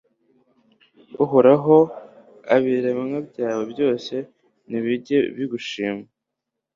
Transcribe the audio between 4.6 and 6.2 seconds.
nibijye bigushima